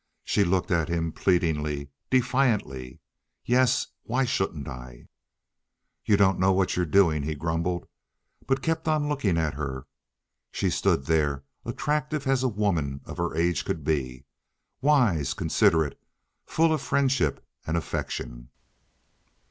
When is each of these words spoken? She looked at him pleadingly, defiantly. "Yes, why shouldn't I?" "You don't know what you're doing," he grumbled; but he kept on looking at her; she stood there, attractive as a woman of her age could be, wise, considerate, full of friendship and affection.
She 0.25 0.43
looked 0.43 0.71
at 0.71 0.89
him 0.89 1.11
pleadingly, 1.11 1.89
defiantly. 2.09 3.01
"Yes, 3.45 3.85
why 4.01 4.25
shouldn't 4.25 4.67
I?" 4.67 5.09
"You 6.03 6.17
don't 6.17 6.39
know 6.39 6.51
what 6.51 6.75
you're 6.75 6.87
doing," 6.87 7.21
he 7.21 7.35
grumbled; 7.35 7.87
but 8.47 8.57
he 8.57 8.61
kept 8.63 8.87
on 8.87 9.07
looking 9.07 9.37
at 9.37 9.53
her; 9.53 9.85
she 10.51 10.71
stood 10.71 11.05
there, 11.05 11.43
attractive 11.65 12.25
as 12.25 12.41
a 12.41 12.47
woman 12.47 13.01
of 13.05 13.17
her 13.17 13.35
age 13.35 13.63
could 13.63 13.83
be, 13.83 14.25
wise, 14.81 15.35
considerate, 15.35 15.99
full 16.47 16.73
of 16.73 16.81
friendship 16.81 17.45
and 17.67 17.77
affection. 17.77 18.49